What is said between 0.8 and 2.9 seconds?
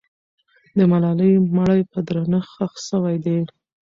ملالۍ مړی په درنښت ښخ